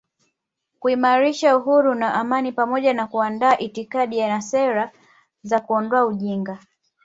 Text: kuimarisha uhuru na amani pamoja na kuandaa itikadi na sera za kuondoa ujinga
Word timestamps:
kuimarisha 0.79 1.57
uhuru 1.57 1.95
na 1.95 2.13
amani 2.13 2.51
pamoja 2.51 2.93
na 2.93 3.07
kuandaa 3.07 3.57
itikadi 3.57 4.27
na 4.27 4.41
sera 4.41 4.91
za 5.43 5.59
kuondoa 5.59 6.05
ujinga 6.05 6.59